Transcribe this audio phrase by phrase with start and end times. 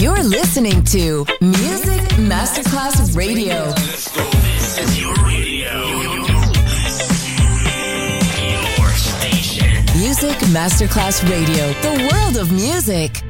[0.00, 3.70] You're listening to Music Masterclass Radio.
[3.72, 5.76] This is your radio.
[8.48, 9.84] Your station.
[10.00, 13.10] Music Masterclass Radio, the world of music.
[13.12, 13.24] It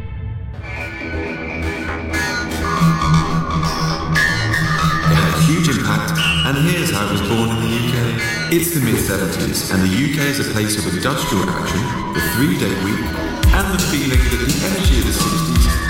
[5.18, 6.12] had a huge impact,
[6.46, 8.52] and here's how it was born in the UK.
[8.52, 11.82] It's the mid 70s, and the UK is a place of industrial action,
[12.14, 13.02] the three day week,
[13.58, 15.90] and the feeling that the energy of the 60s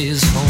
[0.00, 0.49] his home.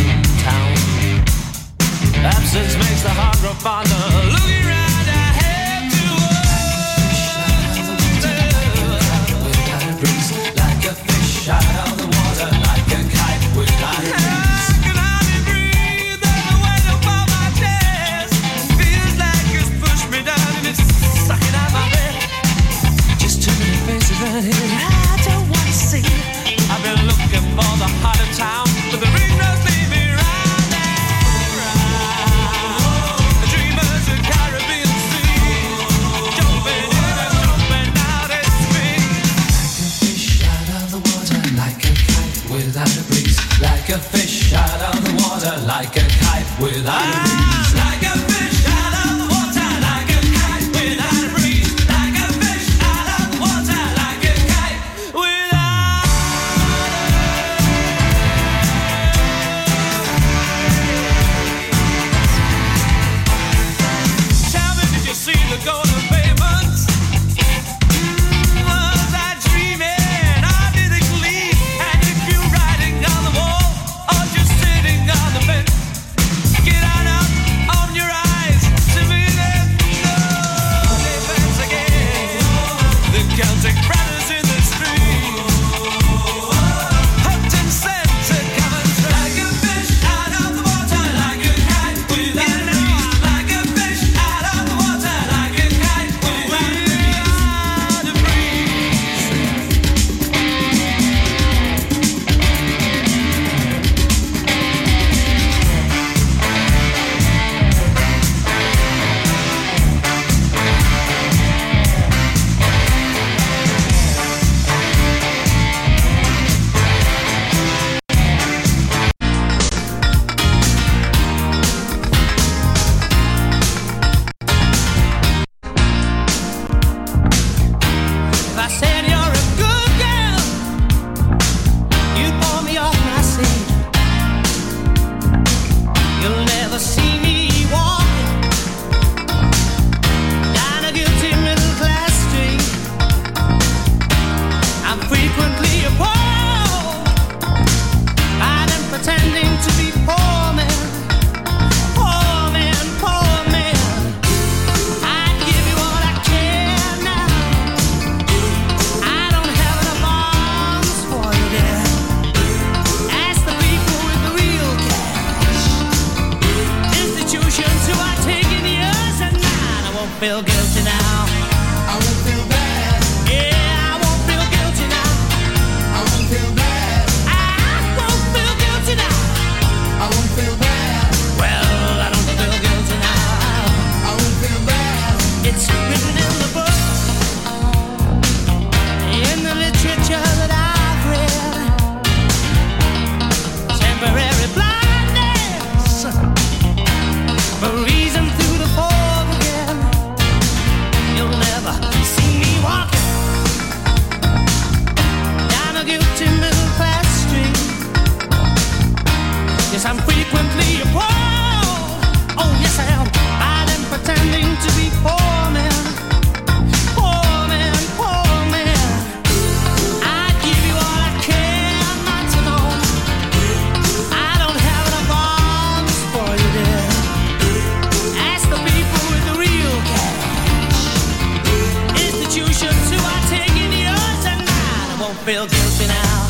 [235.31, 236.27] feel guilty now.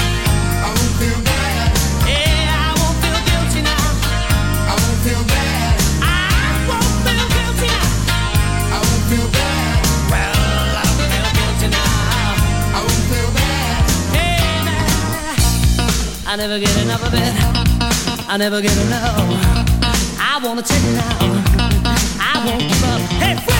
[0.60, 1.72] I won't feel bad.
[2.04, 3.86] Yeah, I won't feel guilty now.
[4.68, 5.72] I won't feel bad.
[6.04, 7.88] I won't feel guilty now.
[8.76, 9.80] I won't feel bad.
[10.12, 10.36] Well,
[10.76, 11.96] I don't feel guilty now.
[12.76, 13.88] I won't feel bad.
[14.12, 14.44] Hey.
[16.28, 17.34] I never get enough of it.
[18.28, 19.16] I never get enough.
[20.20, 21.40] I wanna take it now.
[22.20, 23.00] I won't give up.
[23.16, 23.59] Hey, friend.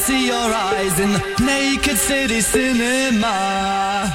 [0.00, 4.12] See your eyes in the naked city cinema.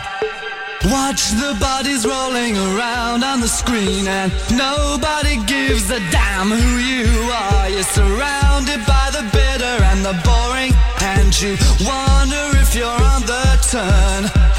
[0.85, 7.09] Watch the bodies rolling around on the screen, and nobody gives a damn who you
[7.31, 7.69] are.
[7.69, 13.45] You're surrounded by the bitter and the boring, and you wonder if you're on the
[13.71, 14.58] turn.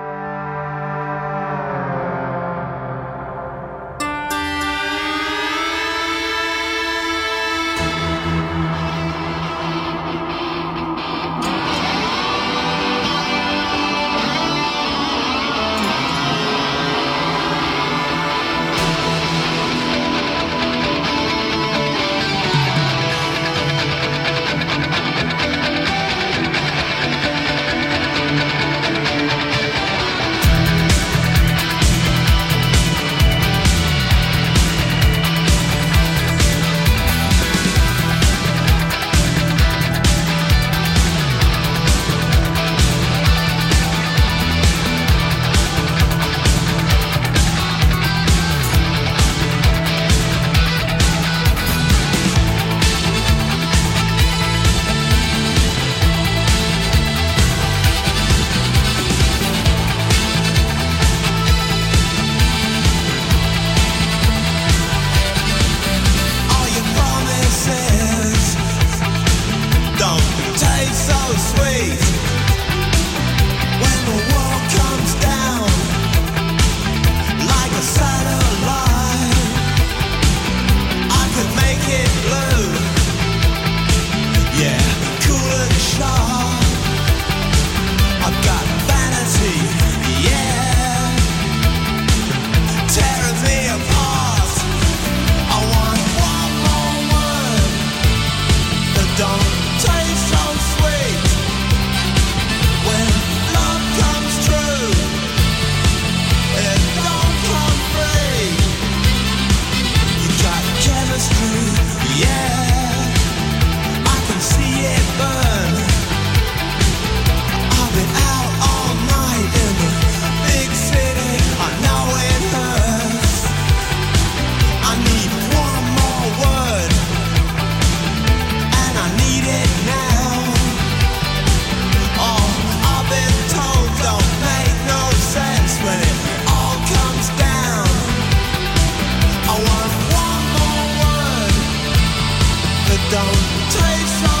[143.11, 143.35] don't
[143.69, 144.40] Take some.